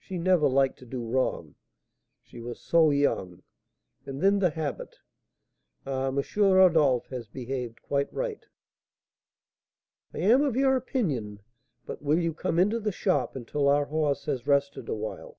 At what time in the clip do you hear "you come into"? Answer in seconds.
12.18-12.80